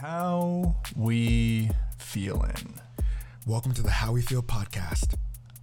[0.00, 2.78] How we feeling?
[3.48, 5.16] Welcome to the How We Feel podcast.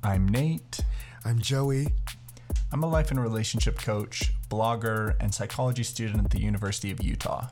[0.03, 0.81] I'm Nate.
[1.23, 1.87] I'm Joey.
[2.69, 7.47] I'm a life and relationship coach, blogger, and psychology student at the University of Utah.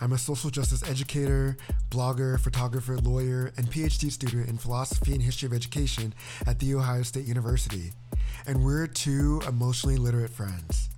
[0.00, 1.56] I'm a social justice educator,
[1.90, 6.12] blogger, photographer, lawyer, and PhD student in philosophy and history of education
[6.44, 7.92] at The Ohio State University.
[8.48, 10.88] And we're two emotionally literate friends.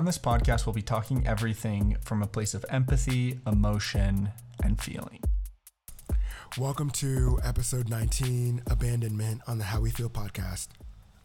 [0.00, 4.30] On this podcast, we'll be talking everything from a place of empathy, emotion,
[4.64, 5.20] and feeling.
[6.56, 10.68] Welcome to episode 19 Abandonment on the How We Feel podcast.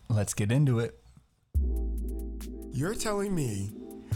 [0.09, 0.99] Let's get into it.
[2.73, 3.71] You're telling me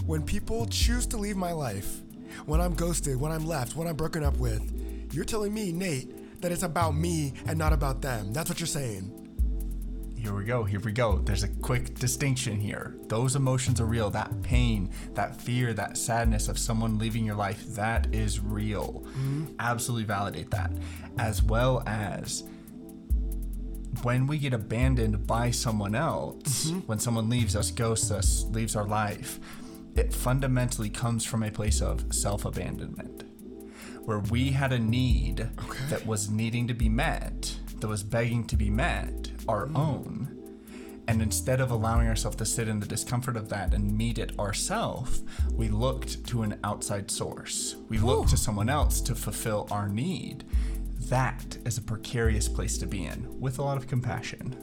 [0.05, 2.01] when people choose to leave my life,
[2.45, 6.41] when I'm ghosted, when I'm left, when I'm broken up with, you're telling me, Nate,
[6.41, 8.33] that it's about me and not about them.
[8.33, 9.18] That's what you're saying.
[10.21, 10.63] Here we go.
[10.65, 11.19] Here we go.
[11.19, 12.97] There's a quick distinction here.
[13.07, 14.09] Those emotions are real.
[14.09, 19.05] That pain, that fear, that sadness of someone leaving your life, that is real.
[19.07, 19.45] Mm-hmm.
[19.59, 20.73] Absolutely validate that.
[21.17, 22.43] As well as
[24.03, 26.79] when we get abandoned by someone else, mm-hmm.
[26.79, 29.39] when someone leaves us, ghosts us, leaves our life,
[29.95, 33.23] it fundamentally comes from a place of self abandonment.
[34.03, 35.85] Where we had a need Okay.
[35.89, 40.35] that was needing to be met, that was begging to be met, our own.
[41.07, 44.37] And instead of allowing ourselves to sit in the discomfort of that and meet it
[44.37, 47.75] ourselves, we looked to an outside source.
[47.89, 50.43] We looked to someone else to fulfill our need.
[51.09, 54.55] That is a precarious place to be in with a lot of compassion.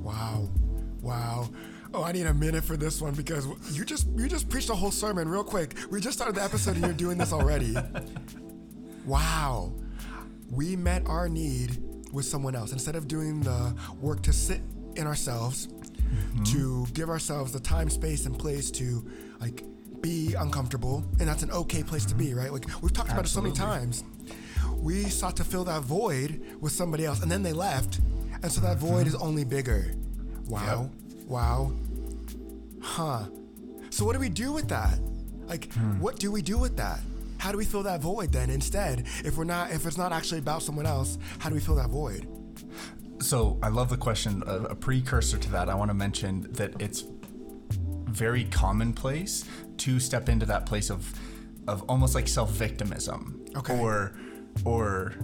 [0.00, 0.48] Wow.
[1.02, 1.48] Wow.
[1.92, 4.74] Oh, I need a minute for this one because you just you just preached a
[4.74, 5.74] whole sermon real quick.
[5.90, 7.76] We just started the episode and you're doing this already.
[9.04, 9.72] Wow.
[10.50, 14.60] We met our need with someone else instead of doing the work to sit
[14.96, 16.42] in ourselves, mm-hmm.
[16.44, 19.04] to give ourselves the time, space, and place to
[19.40, 19.62] like
[20.00, 22.38] be uncomfortable, and that's an okay place to be, mm-hmm.
[22.38, 22.52] right?
[22.52, 24.04] Like we've talked about it so many times.
[24.76, 28.00] We sought to fill that void with somebody else, and then they left,
[28.42, 28.86] and so that mm-hmm.
[28.86, 29.94] void is only bigger.
[30.48, 30.90] Wow.
[31.26, 31.72] Wow.
[32.80, 33.24] Huh.
[33.90, 34.98] So what do we do with that?
[35.46, 35.98] Like, hmm.
[35.98, 37.00] what do we do with that?
[37.38, 39.06] How do we fill that void then instead?
[39.24, 41.88] If we're not, if it's not actually about someone else, how do we fill that
[41.90, 42.26] void?
[43.20, 44.42] So I love the question.
[44.46, 47.04] A, a precursor to that, I want to mention that it's
[48.10, 49.44] very commonplace
[49.78, 51.12] to step into that place of
[51.68, 53.78] of almost like self victimism, Okay.
[53.78, 54.12] or
[54.64, 55.14] or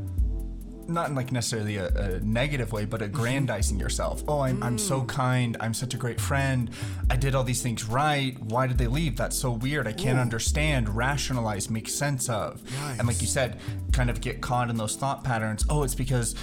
[0.88, 4.22] not in like necessarily a, a negative way, but aggrandizing yourself.
[4.28, 5.08] Oh, I'm, I'm so mm.
[5.08, 5.56] kind.
[5.60, 6.70] I'm such a great friend.
[7.10, 8.38] I did all these things right.
[8.40, 9.16] Why did they leave?
[9.16, 9.86] That's so weird.
[9.86, 10.22] I can't Ooh.
[10.22, 12.62] understand, rationalize, make sense of.
[12.98, 13.60] And like you said,
[13.92, 15.64] kind of get caught in those thought patterns.
[15.68, 16.34] Oh, it's because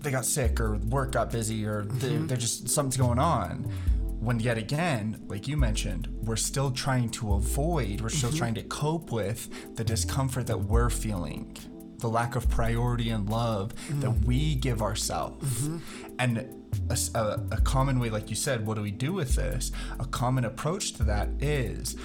[0.00, 2.26] they got sick or work got busy or they, mm-hmm.
[2.26, 3.64] they're just something's going on.
[4.20, 8.38] When yet again, like you mentioned, we're still trying to avoid, we're still mm-hmm.
[8.38, 11.56] trying to cope with the discomfort that we're feeling,
[11.98, 14.00] the lack of priority and love mm-hmm.
[14.00, 15.62] that we give ourselves.
[15.62, 15.78] Mm-hmm.
[16.18, 19.72] And a common way, like you said, what do we do with this?
[19.98, 21.96] A common approach to that is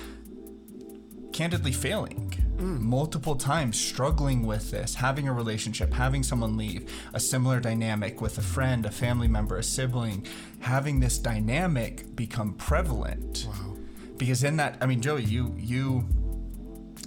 [1.32, 2.80] candidly failing mm.
[2.80, 8.38] multiple times struggling with this having a relationship having someone leave a similar dynamic with
[8.38, 10.26] a friend a family member a sibling
[10.60, 13.78] having this dynamic become prevalent Wow.
[14.18, 16.06] because in that i mean joey you you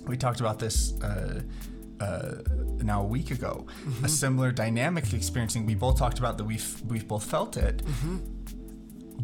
[0.06, 1.42] we talked about this uh,
[2.04, 2.42] uh,
[2.82, 4.06] now a week ago a mm-hmm.
[4.06, 7.78] similar dynamic experiencing we both talked about that we've we've both felt it.
[7.78, 8.16] Mm-hmm.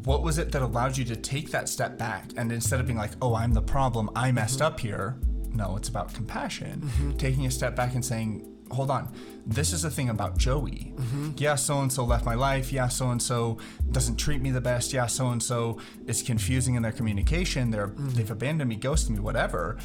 [0.05, 2.99] What was it that allowed you to take that step back and instead of being
[2.99, 4.37] like oh i'm the problem i mm-hmm.
[4.37, 5.17] messed up here
[5.53, 6.91] no it's about compassion.
[7.19, 9.13] Taking a step back and saying hold on
[9.47, 10.95] this is a thing about joey.
[11.37, 12.73] Yeah so and so left my life.
[12.73, 13.59] Yeah so and so
[13.91, 14.93] doesn't treat me the best.
[14.93, 17.71] Yeah so and so is confusing in their communication.
[17.71, 19.77] They're they've abandoned me ghosted me whatever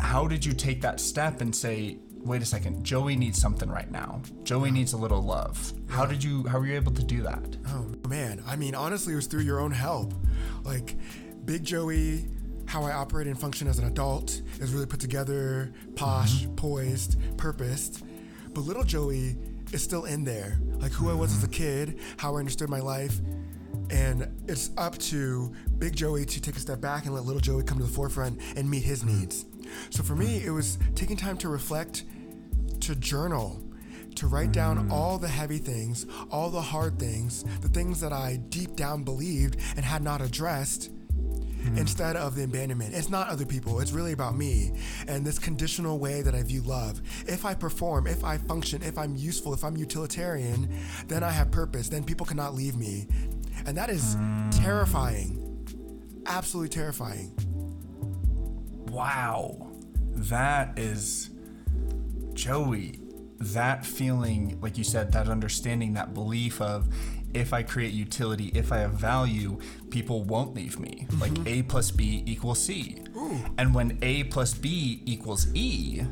[0.00, 3.90] how did you take that step and say wait a second joey needs something right
[3.90, 7.22] now joey needs a little love how did you how were you able to do
[7.22, 10.14] that Oh man, I mean, honestly, it was through your own help.
[10.64, 10.96] Like,
[11.44, 12.26] Big Joey,
[12.66, 16.54] how I operate and function as an adult is really put together, posh, mm-hmm.
[16.56, 18.04] poised, purposed.
[18.52, 19.36] But little Joey
[19.72, 20.60] is still in there.
[20.78, 21.52] Like who I was as a mm-hmm.
[21.54, 23.20] kid, how I understood my life.
[23.90, 27.62] And it's up to Big Joey to take a step back and let little Joey
[27.62, 29.20] come to the forefront and meet his mm-hmm.
[29.20, 29.46] needs.
[29.90, 32.04] So for me, it was taking time to reflect,
[32.80, 33.62] to journal,
[34.16, 34.92] to write down mm.
[34.92, 39.56] all the heavy things, all the hard things, the things that I deep down believed
[39.76, 40.90] and had not addressed.
[41.10, 41.78] Mm.
[41.78, 44.72] Instead of the abandonment, it's not other people, it's really about me
[45.08, 47.02] and this conditional way that I view love.
[47.26, 50.74] If I perform, if I function, if I'm useful, if I'm utilitarian,
[51.08, 53.08] then I have purpose, then people cannot leave me.
[53.66, 54.62] And that is mm.
[54.62, 55.46] terrifying.
[56.26, 57.34] Absolutely terrifying.
[58.90, 59.68] Wow.
[60.12, 61.30] That is
[62.34, 63.00] Joey,
[63.38, 66.88] that feeling, like you said, that understanding, that belief of
[67.32, 69.58] if I create utility, if I have value,
[69.90, 71.06] people won't leave me.
[71.08, 71.20] Mm-hmm.
[71.20, 72.96] Like A plus B equals C.
[73.58, 76.02] And when A plus B equals E,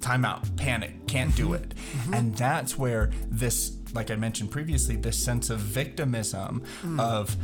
[0.00, 1.54] timeout, panic, can't do mm-hmm.
[1.54, 1.74] it.
[1.74, 2.14] Mm-hmm.
[2.14, 7.00] And that's where this, like I mentioned previously, this sense of victimism, mm.
[7.00, 7.36] of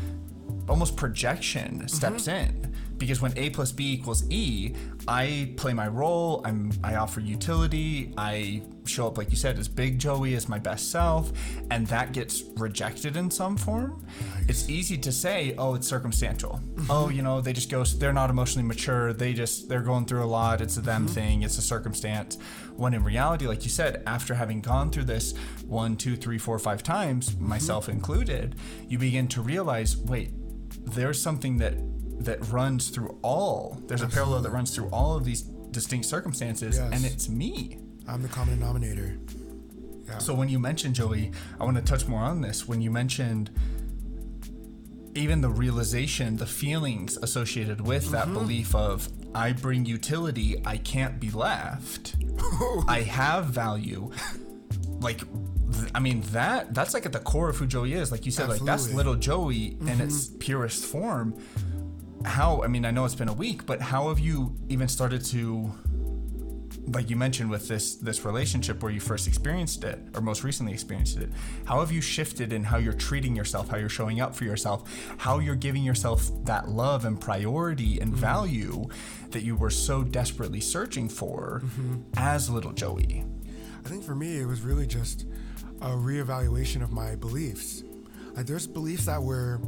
[0.69, 2.75] almost projection steps in.
[2.99, 4.75] Because when A plus B equals E,
[5.08, 9.67] I play my role, I'm I offer utility, I show up like you said as
[9.67, 11.32] big Joey as my best self,
[11.70, 14.06] and that gets rejected in some form.
[14.49, 16.61] It's easy to say, oh, it's circumstantial.
[16.75, 16.91] Mm-hmm.
[16.91, 20.25] Oh, you know, they just go they're not emotionally mature, they just they're going through
[20.25, 21.14] a lot, it's a them mm-hmm.
[21.14, 22.38] thing, it's a circumstance.
[22.76, 25.35] When in reality, like you said, after having gone through this
[25.67, 27.49] one, two, three, four, five times, mm-hmm.
[27.49, 28.56] myself included,
[28.88, 30.31] you begin to realize, wait,
[30.87, 31.75] there's something that
[32.20, 36.76] that runs through all there's a parallel that runs through all of these distinct circumstances
[36.76, 36.90] Yes.
[36.93, 37.78] and it's me.
[38.06, 39.19] I'm the common denominator.
[40.06, 40.19] Yeah.
[40.19, 42.69] so when you mentioned joey i want to touch more on this.
[42.69, 43.50] When you mentioned
[45.14, 48.34] even the realization the feelings associated with that mm-hmm.
[48.34, 52.17] belief of i bring utility i can't be left.
[52.88, 54.10] I have value.
[55.00, 55.22] Like
[55.94, 58.12] i mean that that's like at the core of who joey is.
[58.12, 60.38] Like you said like that's little joey in its mm-hmm.
[60.38, 61.34] purest form
[62.25, 65.25] how i mean i know it's been a week but how have you even started
[65.25, 65.73] to
[66.88, 70.73] like you mentioned with this this relationship where you first experienced it or most recently
[70.73, 71.31] experienced it
[71.65, 75.15] how have you shifted in how you're treating yourself how you're showing up for yourself
[75.19, 78.21] how you're giving yourself that love and priority and mm-hmm.
[78.21, 78.87] value
[79.35, 82.00] that you were so desperately searching for mm-hmm.
[82.17, 83.25] as little joey?
[83.85, 85.27] I think for me, it was really just
[85.82, 87.82] a reevaluation of my beliefs.
[88.32, 89.61] Like, there's beliefs that were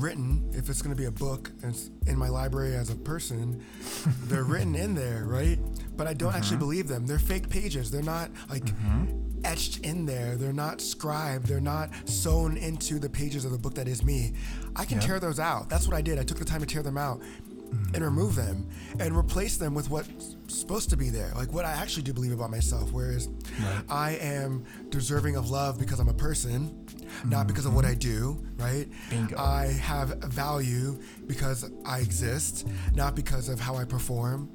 [0.00, 0.50] written.
[0.52, 3.64] If it's going to be a book and it's in my library as a person,
[4.24, 5.58] they're written in there, right?
[5.96, 6.66] But I don't actually uh-huh.
[6.66, 7.06] believe them.
[7.06, 7.90] They're fake pages.
[7.90, 9.40] They're not like mm-hmm.
[9.44, 10.36] etched in there.
[10.36, 11.46] They're not scribed.
[11.46, 14.34] They're not sewn into the pages of the book that is me.
[14.76, 15.68] I can tear those out.
[15.68, 16.18] That's what I did.
[16.18, 17.20] I took the time to tear them out
[17.70, 18.04] and mm-hmm.
[18.04, 18.66] remove them
[18.98, 22.32] and replace them with what's supposed to be there, like what I actually do believe
[22.32, 22.92] about myself.
[22.92, 23.28] Whereas
[23.88, 26.86] I am deserving of love because I'm a person,
[27.24, 27.98] not because of what I mm-hmm.
[27.98, 28.88] do, right?
[29.10, 29.36] Bingo.
[29.38, 34.50] I have value because I exist, not because of how I perform.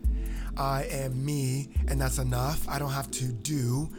[0.57, 2.67] I am me, and that's enough.
[2.69, 3.89] I don't have to do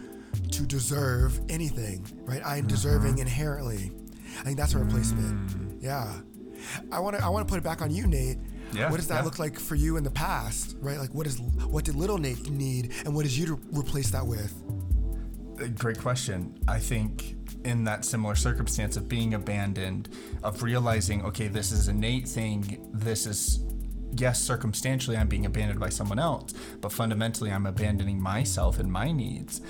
[0.51, 2.43] to deserve anything, right?
[2.45, 3.23] I am deserving mm-hmm.
[3.23, 3.93] inherently.
[4.41, 5.49] I think that's a replacement.
[5.49, 5.83] Mm.
[5.83, 6.13] Yeah.
[6.91, 7.25] I want to.
[7.25, 8.39] I want to put it back on you, Nate.
[8.73, 9.23] Yeah, What does that yeah.
[9.23, 10.99] look like for you in the past, right?
[10.99, 14.27] Like, what is what did little Nate need, and what is you to replace that
[14.27, 14.53] with?
[15.77, 16.59] Great question.
[16.67, 20.09] I think in that similar circumstance of being abandoned,
[20.43, 23.65] of realizing, okay, this is a Nate thing, this is,
[24.13, 29.13] yes, circumstantially I'm being abandoned by someone else, but fundamentally I'm abandoning myself and my
[29.13, 29.61] needs.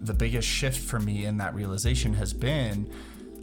[0.00, 2.90] The biggest shift for me in that realization has been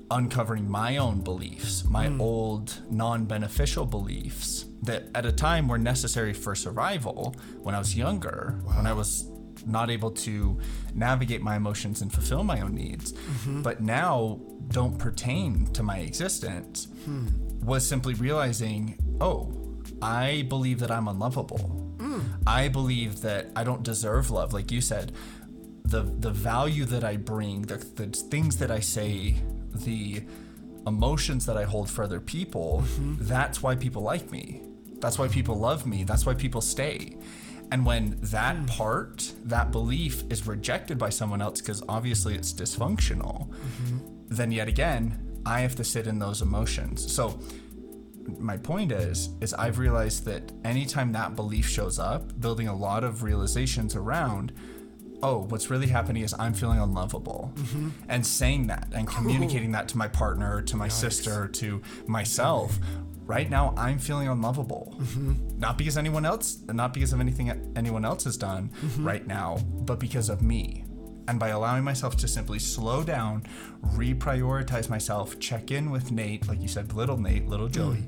[0.10, 2.22] uncovering my own beliefs, my hmm.
[2.22, 7.96] old non beneficial beliefs that at a time were necessary for survival when I was
[7.96, 9.30] younger, when I was
[9.66, 10.60] not able to
[10.94, 13.62] navigate my emotions and fulfill my own needs, mm-hmm.
[13.62, 17.28] but now don't pertain to my existence, hmm.
[17.64, 19.54] was simply realizing, oh,
[20.02, 21.60] I believe that I'm unlovable.
[22.00, 22.22] Hmm.
[22.48, 25.12] I believe that I don't deserve love, like you said.
[25.84, 29.36] The the value that I bring, the, the things that I say,
[29.74, 30.24] the
[30.88, 33.16] emotions that I hold for other people, mm-hmm.
[33.20, 34.62] that's why people like me.
[35.00, 36.04] That's why people love me.
[36.04, 37.18] That's why people stay.
[37.72, 38.66] And when that hmm.
[38.66, 43.98] part, that belief is rejected by someone else because obviously it's dysfunctional, mm-hmm.
[44.28, 47.12] then yet again, I have to sit in those emotions.
[47.12, 47.40] So
[48.38, 53.04] my point is is I've realized that anytime that belief shows up, building a lot
[53.04, 54.54] of realizations around
[55.24, 57.54] oh, what's really happening is I'm feeling unlovable.
[57.56, 57.90] Mm-hmm.
[58.10, 62.80] And saying that and communicating that to my partner, to my sister, to myself.
[63.26, 64.96] Right now, I'm feeling unlovable.
[65.00, 65.60] Mm-hmm.
[65.60, 69.08] Not because anyone else, not because of anything anyone else has done mm-hmm.
[69.08, 70.86] right now, but because of me.
[71.28, 73.44] And by allowing myself to simply slow down,
[73.94, 77.74] reprioritize myself, check in with Nate, like you said, little Nate, little mm.
[77.74, 78.04] Joey,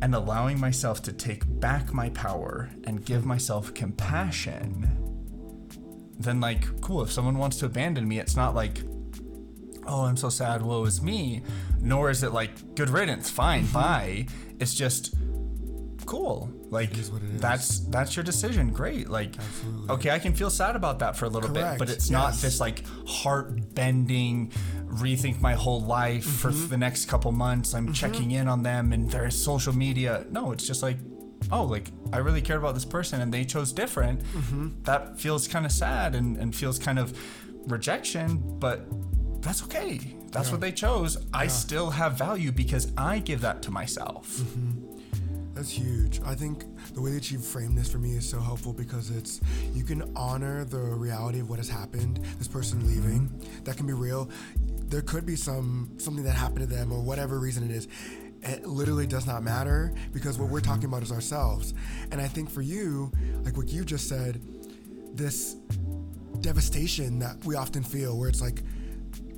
[0.00, 4.88] and allowing myself to take back my power and give myself compassion,
[6.18, 8.82] then, like, cool, if someone wants to abandon me, it's not like,
[9.86, 11.42] oh, I'm so sad, woe is me,
[11.82, 13.72] nor is it like, good riddance, fine, mm-hmm.
[13.72, 14.26] bye.
[14.60, 15.14] It's just,
[16.06, 16.50] cool.
[16.70, 17.40] Like, is what it is.
[17.40, 18.70] that's that's your decision.
[18.70, 19.10] Great.
[19.10, 19.90] Like, Absolutely.
[19.90, 22.32] okay, I can feel sad about that for a little bit, but Correct, it's not
[22.32, 22.42] yes.
[22.42, 24.50] this like heart bending,
[24.86, 26.68] rethink my whole life for Mm-hmm.
[26.68, 27.74] the next couple months.
[27.74, 27.92] I'm mm-hmm.
[27.92, 30.24] checking in on them and their social media.
[30.30, 30.96] No, it's just like,
[31.50, 34.82] oh, like I really cared about this person and they chose different, mm-hmm.
[34.84, 37.18] that feels kind of sad and, and feels kind of
[37.66, 38.86] rejection, but
[39.42, 40.00] that's okay.
[40.32, 41.18] That's what they chose.
[41.32, 44.28] I still have value because I give that to myself.
[44.28, 44.92] Mm-hmm.
[45.54, 46.20] That's huge.
[46.24, 49.40] I think the way that you framed this for me is so helpful because it's
[49.74, 52.24] you can honor the reality of what has happened.
[52.38, 52.88] This person mm-hmm.
[52.88, 54.30] leaving, that can be real.
[54.86, 57.86] There could be some something that happened to them or whatever reason it is.
[58.42, 60.94] It literally does not matter because what we're talking mm-hmm.
[60.94, 61.74] about is ourselves.
[62.10, 63.12] And I think for you,
[63.42, 64.40] like what you just said,
[65.14, 65.56] this
[66.40, 68.62] devastation that we often feel where it's like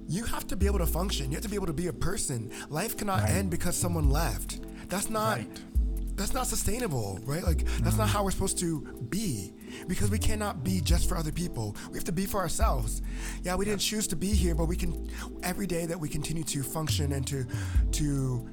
[0.09, 1.31] you have to be able to function.
[1.31, 2.51] You have to be able to be a person.
[2.69, 3.31] Life cannot Right.
[3.31, 4.61] end because someone left.
[4.89, 5.61] That's not Right.
[6.17, 7.43] that's not sustainable, right?
[7.43, 8.13] Like that's not mm.
[8.13, 9.53] how we're supposed to be
[9.89, 11.75] because we cannot be just for other people.
[11.91, 13.03] We have to be for ourselves.
[13.43, 15.11] Yeah, we didn't choose to be here, but we can
[15.43, 17.47] every day that we continue to function and to
[17.93, 18.49] to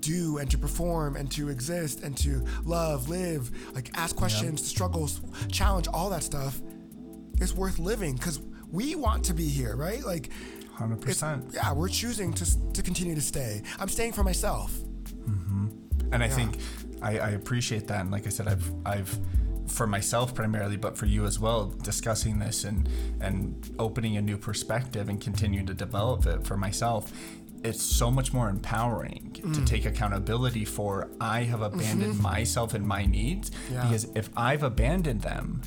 [0.00, 5.20] do and to perform and to exist and to love, live, like ask questions, struggles,
[5.50, 6.60] challenge, all that stuff.
[7.40, 10.04] It's worth living because we want to be here, right?
[10.04, 10.30] Like,
[10.76, 11.52] Hundred percent.
[11.54, 13.62] yeah, we're choosing to to continue to stay.
[13.80, 14.72] I'm staying for myself.
[15.26, 15.68] Mm-hmm.
[16.12, 16.58] And I think
[17.00, 18.02] I, I appreciate that.
[18.02, 19.18] And like I said, I've I've
[19.68, 22.88] for myself primarily, but for you as well, discussing this and
[23.22, 27.10] and opening a new perspective and continuing to develop it for myself.
[27.64, 29.66] It's so much more empowering to mm.
[29.66, 31.80] take accountability for I have mm-hmm.
[31.80, 33.82] abandoned myself and my needs Yeah.
[33.82, 35.62] because if I've abandoned them,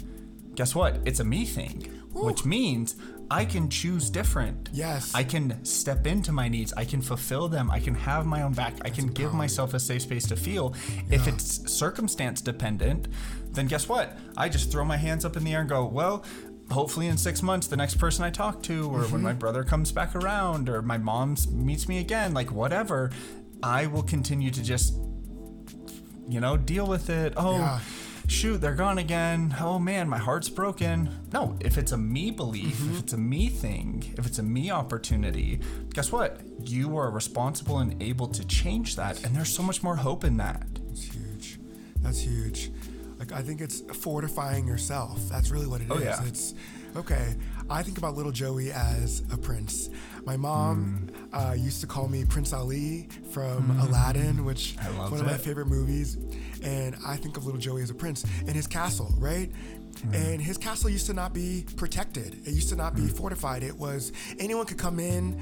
[0.54, 1.00] guess what?
[1.06, 2.96] It's a me thing, which means
[3.32, 4.70] I can choose different.
[4.74, 5.14] Yes.
[5.14, 6.74] I can step into my needs.
[6.74, 7.70] I can fulfill them.
[7.70, 8.74] I can have my own back.
[8.84, 10.74] I can give myself a safe space to feel.
[11.12, 13.08] If it's circumstance dependent,
[13.52, 14.18] then guess what?
[14.36, 16.24] I just throw my hands up in the air and go, well,
[16.72, 19.92] hopefully in six months, the next person I talk to, or when my brother comes
[19.92, 23.12] back around, or my mom meets me again, like whatever,
[23.62, 24.96] I will continue to just,
[26.28, 27.34] you know, deal with it.
[27.38, 27.80] Oh, Yeah.
[28.30, 29.56] Shoot, they're gone again.
[29.60, 31.10] Oh man, my heart's broken.
[31.34, 32.94] No, if it's a me belief, Mm-hmm.
[32.96, 35.60] if it's a me thing, if it's a me opportunity,
[35.94, 36.40] guess what?
[36.66, 39.24] You are responsible and able to change that.
[39.26, 40.66] And there's so much more hope in that.
[40.88, 41.60] That's huge.
[42.02, 42.72] That's huge.
[43.18, 45.20] Like I think it's fortifying yourself.
[45.30, 45.92] That's really what it is.
[45.92, 46.24] Oh, yeah.
[46.26, 46.54] It's
[46.96, 47.36] okay.
[47.70, 49.90] I think about little Joey as a prince.
[50.26, 51.36] My mom Hmm.
[51.36, 55.68] uh, used to call me Prince Ali from Aladdin, which is one of my favorite
[55.68, 56.18] movies.
[56.64, 59.52] And I think of little Joey as a prince in his castle, right?
[60.04, 60.14] Hmm.
[60.14, 62.36] And his castle used to not be protected.
[62.46, 63.08] It used to not be Hmm.
[63.10, 63.64] fortified.
[63.64, 65.40] It was anyone could come in.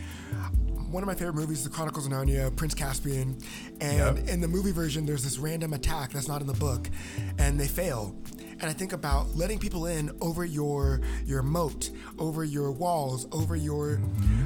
[0.89, 3.37] One of my favorite movies, The Chronicles of Narnia, Prince Caspian,
[3.81, 4.29] and Yep.
[4.29, 6.89] in the movie version, there's this random attack that's not in the book,
[7.37, 8.15] and they fail.
[8.61, 13.55] And I think about letting people in over your your moat, over your walls, over
[13.57, 13.99] your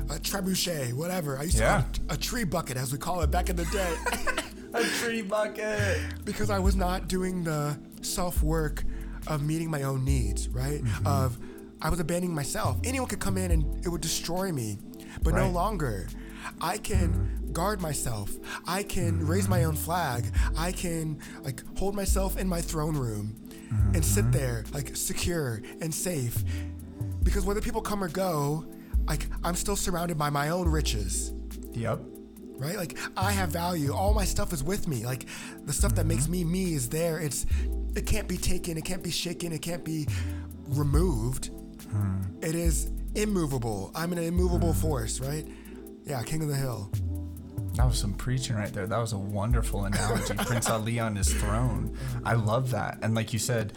[0.09, 1.37] uh, trebuchet, whatever.
[1.37, 1.81] I used to Yeah.
[1.83, 3.95] call it a tree bucket, as we call it back in the day,
[4.73, 5.99] A tree bucket.
[6.23, 8.83] because I was not doing the self work
[9.27, 10.81] of meeting my own needs, right?
[10.81, 11.07] Mm-hmm.
[11.07, 11.37] Of
[11.81, 12.77] I was abandoning myself.
[12.83, 14.79] Anyone could come in and it would destroy me,
[15.23, 16.07] but no longer.
[16.59, 17.51] I can mm-hmm.
[17.51, 18.31] guard myself.
[18.65, 20.25] I can raise my own flag.
[20.57, 23.35] I can like hold myself in my throne room
[23.93, 24.31] and sit mm-hmm.
[24.31, 26.43] there like secure and safe.
[27.23, 28.65] Because whether people come or go,
[29.07, 31.33] like I'm still surrounded by my own riches
[31.73, 32.01] Yep.
[32.61, 32.77] Right?
[32.77, 33.93] Like I have value.
[33.93, 35.05] All my stuff is with me.
[35.05, 35.25] Like
[35.65, 36.31] the stuff that makes mm-hmm.
[36.31, 37.19] me me is there.
[37.19, 37.45] It's
[37.95, 38.77] it can't be taken.
[38.77, 39.51] It can't be shaken.
[39.51, 40.07] It can't be
[40.67, 41.49] removed.
[41.91, 42.21] Hmm.
[42.41, 43.91] It is immovable.
[43.95, 44.79] I'm an immovable hmm.
[44.79, 45.45] force, right?
[46.05, 46.91] Yeah, King of the Hill.
[47.75, 48.85] That was some preaching right there.
[48.85, 50.33] That was a wonderful analogy.
[50.35, 51.97] Prince Ali on his throne.
[52.25, 52.99] I love that.
[53.01, 53.73] And like you said,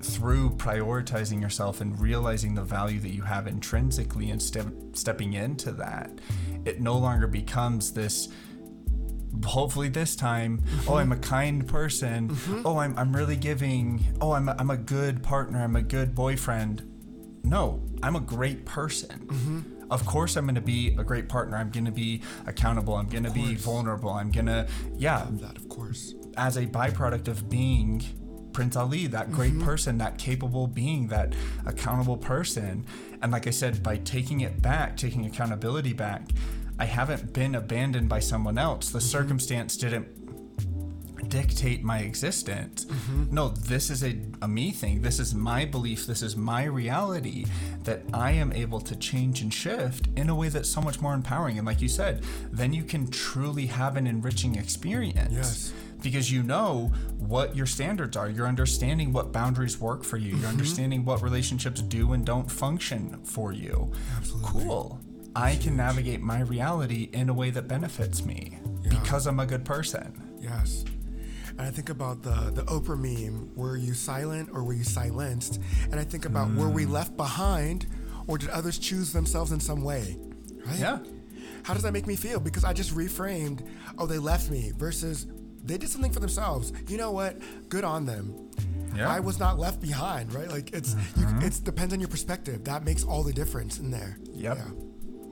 [0.00, 5.72] through prioritizing yourself and realizing the value that you have intrinsically and step, stepping into
[5.72, 6.10] that,
[6.64, 8.28] it no longer becomes this.
[9.44, 11.24] Hopefully this time, oh, I'm a mm-hmm.
[11.24, 12.30] kind person.
[12.30, 12.62] Mm-hmm.
[12.64, 14.02] Oh, I'm, I'm really giving.
[14.20, 15.62] Oh, I'm a, I'm a good partner.
[15.62, 16.90] I'm a good boyfriend.
[17.44, 19.26] No, I'm a great person.
[19.26, 19.60] Mm-hmm.
[19.90, 21.56] Of course, I'm going to be a great partner.
[21.56, 22.96] I'm going to be accountable.
[22.96, 24.10] I'm going to be vulnerable.
[24.10, 26.14] I'm going to, yeah, That, of course.
[26.36, 28.02] as a byproduct of being
[28.56, 29.66] Prince Ali, that great mm-hmm.
[29.66, 31.34] person, that capable being, that
[31.66, 32.86] accountable person.
[33.20, 36.22] And like I said, by taking it back, taking accountability back,
[36.78, 38.88] I haven't been abandoned by someone else.
[38.88, 39.08] The mm-hmm.
[39.08, 40.08] circumstance didn't
[41.28, 42.86] dictate my existence.
[42.86, 43.34] Mm-hmm.
[43.34, 45.02] No, this is a, a me thing.
[45.02, 46.06] This is my belief.
[46.06, 47.44] This is my reality
[47.84, 51.12] that I am able to change and shift in a way that's so much more
[51.12, 51.58] empowering.
[51.58, 55.34] And like you said, then you can truly have an enriching experience.
[55.34, 55.72] Yes.
[56.02, 58.28] Because you know what your standards are.
[58.28, 60.30] You're understanding what boundaries work for you.
[60.30, 60.48] You're mm-hmm.
[60.48, 63.92] understanding what relationships do and don't function for you.
[64.16, 64.64] Absolutely.
[64.64, 65.00] Cool.
[65.34, 69.64] I can navigate my reality in a way that benefits me because I'm a good
[69.64, 70.38] person.
[70.40, 70.84] Yes.
[71.50, 75.60] And I think about the the Oprah meme, were you silent or were you silenced?
[75.90, 76.90] And I think about were we mm.
[76.90, 77.86] left behind
[78.26, 80.16] or did others choose themselves in some way?
[80.64, 80.78] Right?
[80.78, 80.98] Yeah.
[81.62, 82.38] How does that make me feel?
[82.38, 83.66] Because I just reframed,
[83.98, 85.26] oh, they left me versus
[85.66, 86.72] they did something for themselves.
[86.88, 87.38] You know what?
[87.68, 88.50] Good on them.
[88.94, 89.10] Yeah.
[89.10, 90.48] I was not left behind, right?
[90.48, 91.42] Like it's you, mm-hmm.
[91.42, 92.64] it's depends on your perspective.
[92.64, 94.18] That makes all the difference in there.
[94.32, 94.56] Yep.
[94.56, 94.64] Yeah.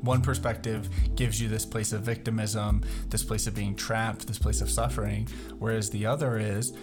[0.03, 4.61] One perspective gives you this place of victimism, this place of being trapped, this place
[4.61, 6.77] of suffering, whereas the other is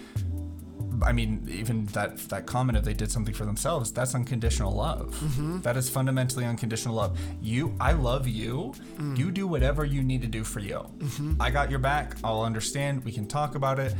[1.02, 5.14] I mean, even that that comment if they did something for themselves, that's unconditional love.
[5.20, 5.60] Mm-hmm.
[5.60, 7.18] That is fundamentally unconditional love.
[7.40, 8.74] You, I love you.
[8.96, 9.16] Mm.
[9.16, 10.80] You do whatever you need to do for you.
[10.98, 11.40] Mm-hmm.
[11.40, 12.16] I got your back.
[12.22, 13.04] I'll understand.
[13.04, 13.94] We can talk about it.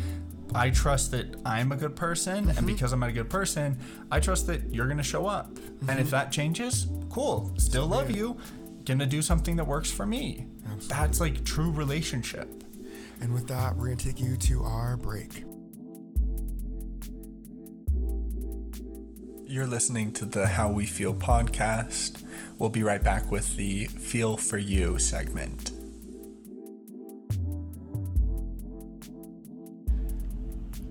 [0.54, 2.66] I trust that I'm a good person, and mm-hmm.
[2.66, 3.78] because I'm a good person,
[4.10, 5.56] I trust that you're gonna show up.
[5.88, 7.52] And if that changes, cool.
[7.56, 8.36] Still love you.
[8.84, 10.46] Gonna do something that works for me.
[10.88, 12.64] That's like true relationship.
[13.20, 15.44] And with that, we're gonna take you to our break.
[19.52, 22.22] You're listening to the How We Feel podcast.
[22.58, 25.72] We'll be right back with the Feel for You segment.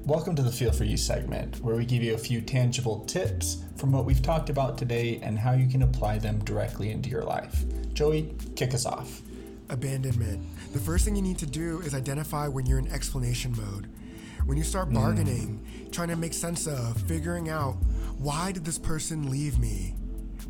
[0.06, 3.64] Welcome to the Feel for You segment, where we give you a few tangible tips
[3.78, 7.24] from what we've talked about today and how you can apply them directly into your
[7.24, 7.64] life.
[7.94, 9.24] Joey, kick us off.
[9.70, 10.46] Abandonment.
[10.72, 13.88] The first thing you need to do is identify when you're in explanation mode.
[14.46, 14.94] When you start mm.
[14.94, 17.78] bargaining, trying to make sense of, figuring out
[18.22, 19.96] why did this person leave me?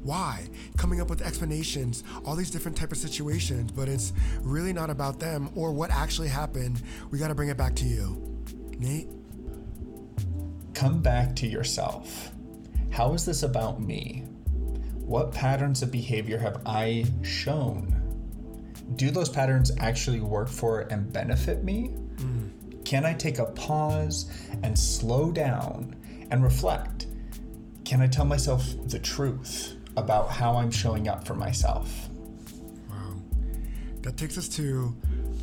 [0.04, 0.50] Why?
[0.78, 4.12] Coming up with explanations, all these different type of situations, but it's
[4.42, 6.82] really not about them or what actually happened.
[7.12, 8.44] We got to bring it back to you.
[8.78, 9.08] Nate?
[10.74, 12.32] Come back to yourself.
[12.90, 14.26] How is this about me?
[14.98, 17.98] What patterns of behavior have I shown?
[18.96, 21.94] Do those patterns actually work for and benefit me?
[22.16, 22.84] Mm.
[22.84, 24.30] Can I take a pause
[24.64, 25.96] and slow down
[26.32, 26.91] and reflect?
[27.92, 32.08] Can I tell myself the truth about how I'm showing up for myself?
[32.90, 33.16] Wow.
[34.04, 34.96] That takes us to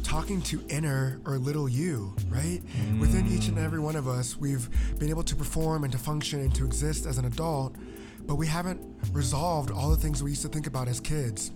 [0.03, 2.63] talking to inner or little you, right?
[2.99, 4.67] Within each and every one of us, we've
[4.99, 7.77] been able to perform and to function and to exist as an adult,
[8.21, 8.81] but we haven't
[9.13, 11.51] resolved all the things we used to think about as kids.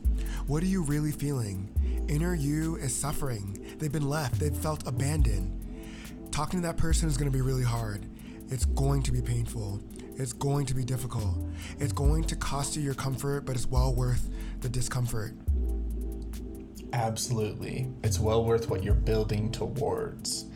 [0.46, 2.04] What are you really feeling?
[2.10, 3.76] Inner you is suffering.
[3.78, 5.58] They've been left, they've felt abandoned.
[6.32, 8.04] Talking to that person is going to be really hard.
[8.50, 9.80] It's going to be painful.
[10.16, 11.36] It's going to be difficult.
[11.78, 14.28] It's going to cost you your comfort, but it's well worth
[14.60, 15.34] the discomfort.
[16.92, 17.88] Absolutely.
[18.04, 20.46] It's well worth what you're building towards.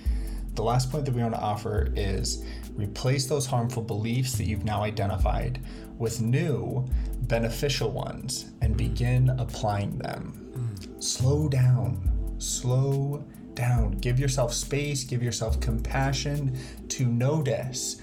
[0.55, 4.65] The last point that we want to offer is replace those harmful beliefs that you've
[4.65, 5.61] now identified
[5.99, 6.87] with new
[7.23, 10.75] beneficial ones and begin applying them.
[10.99, 12.37] Slow down.
[12.39, 13.93] Slow down.
[13.93, 18.01] Give yourself space, give yourself compassion to notice.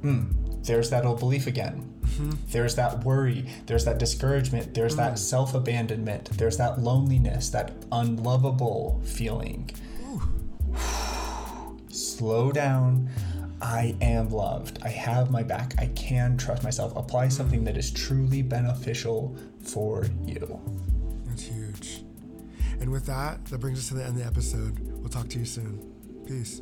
[0.00, 0.24] Hmm,
[0.66, 1.92] there's that old belief again.
[2.02, 2.32] Mm-hmm.
[2.50, 5.18] There's that worry, there's that discouragement, there's that mm.
[5.18, 9.70] self abandonment, there's that loneliness, that unlovable feeling.
[11.88, 13.08] Slow down.
[13.62, 14.80] I am loved.
[14.82, 15.74] I have my back.
[15.78, 16.94] I can trust myself.
[16.94, 20.60] Apply something that is truly beneficial for you.
[21.24, 22.02] That's huge.
[22.80, 24.78] And with that, that brings us to the end of the episode.
[24.78, 25.80] We'll talk to you soon.
[26.26, 26.60] Peace.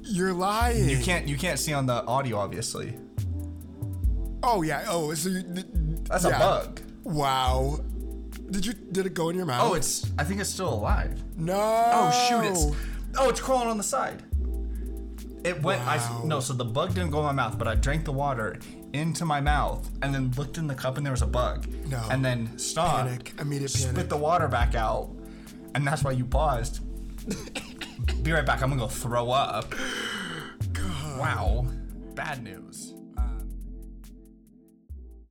[0.02, 0.90] You're lying.
[0.90, 2.98] you can't you can't see on the audio, obviously.
[4.42, 4.84] Oh yeah.
[4.88, 5.64] Oh, so you,
[6.08, 6.36] That's yeah.
[6.36, 6.80] a bug.
[7.04, 7.80] Wow.
[8.50, 8.72] Did you?
[8.72, 9.70] Did it go in your mouth?
[9.70, 10.10] Oh, it's.
[10.18, 11.22] I think it's still alive.
[11.36, 11.54] no.
[11.56, 12.50] Oh shoot!
[12.50, 12.76] It's.
[13.18, 14.22] Oh, it's crawling on the side.
[15.44, 15.80] It went.
[15.84, 16.22] Wow.
[16.22, 16.40] I no.
[16.40, 18.58] So the bug didn't go in my mouth, but I drank the water
[18.92, 21.66] into my mouth and then looked in the cup and there was a bug.
[21.88, 22.02] No.
[22.10, 23.08] And then stopped.
[23.08, 23.32] Panic.
[23.40, 25.10] Immediate Spit the water back out,
[25.74, 26.80] and that's why you paused.
[28.22, 28.62] Be right back.
[28.62, 29.74] I'm gonna go throw up.
[30.72, 31.18] God.
[31.18, 31.66] Wow.
[32.14, 32.93] bad news.